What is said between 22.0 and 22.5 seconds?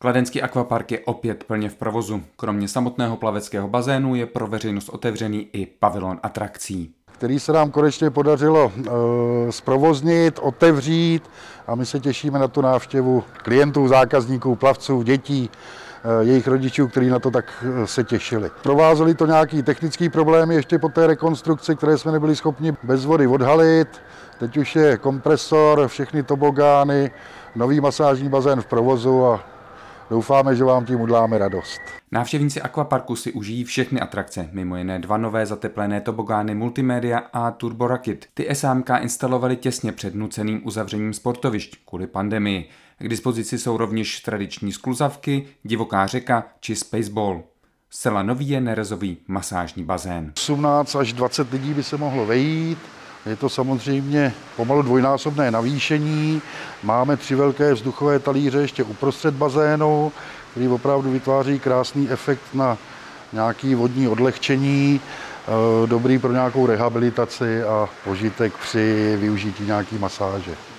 nebyli